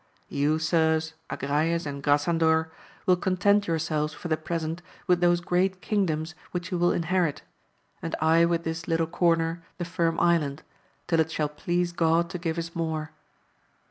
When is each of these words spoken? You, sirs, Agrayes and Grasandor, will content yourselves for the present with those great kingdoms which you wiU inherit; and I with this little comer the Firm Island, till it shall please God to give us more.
You, 0.29 0.57
sirs, 0.57 1.13
Agrayes 1.29 1.85
and 1.85 2.01
Grasandor, 2.01 2.71
will 3.05 3.15
content 3.17 3.67
yourselves 3.67 4.15
for 4.15 4.29
the 4.29 4.35
present 4.35 4.81
with 5.05 5.21
those 5.21 5.41
great 5.41 5.79
kingdoms 5.79 6.33
which 6.49 6.71
you 6.71 6.79
wiU 6.79 6.95
inherit; 6.95 7.43
and 8.01 8.15
I 8.19 8.45
with 8.45 8.63
this 8.63 8.87
little 8.87 9.05
comer 9.05 9.61
the 9.77 9.85
Firm 9.85 10.19
Island, 10.19 10.63
till 11.05 11.19
it 11.19 11.29
shall 11.29 11.49
please 11.49 11.91
God 11.91 12.31
to 12.31 12.39
give 12.39 12.57
us 12.57 12.75
more. 12.75 13.11